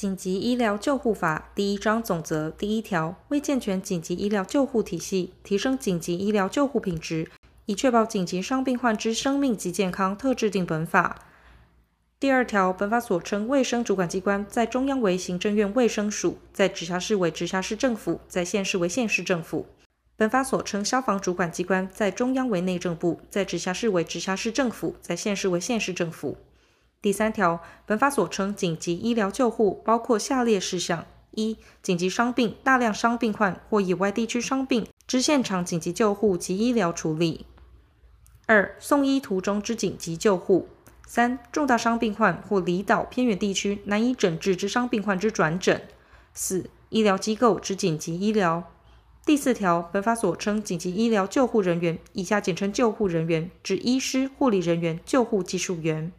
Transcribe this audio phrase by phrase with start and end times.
[0.00, 7.28] 紧急医疗救护法第一章总则第一条，为健全紧急医疗救护体系，提升紧急医疗救护品质，
[7.66, 11.26] 以确保紧急伤病患之生命及健康，特制定本法。
[12.18, 19.66] 第二条，本法所称卫生主管机关，在中央为行政院卫生署，在直辖市为直辖市政府，在县市为县市政府。
[20.16, 26.38] 本法所称消防主管机关，在中央为内政部，在直辖市为直辖市政府，在县市为县市政府。
[27.02, 37.46] 第三条，本法所称紧急医疗救护，包括下列事项：一、紧急伤病、大量伤病患或野外地区伤病之现场紧急救护及医疗处理；
[38.44, 40.68] 二、送医途中之紧急救护；
[41.06, 45.78] 三、重大伤病患或离岛偏远地区难以诊治之伤病患之转诊；
[46.34, 48.70] 四、医疗机构之紧急医疗。
[49.24, 56.12] 第四条，本法所称紧急医疗救护人员（以下简称救护人员）指医师、护理人员、救护技术员。